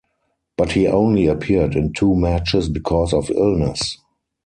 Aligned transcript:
But 0.57 0.71
he 0.71 0.87
only 0.87 1.27
appeared 1.27 1.75
in 1.75 1.93
two 1.93 2.15
matches 2.15 2.69
because 2.69 3.13
of 3.13 3.29
illness. 3.29 3.99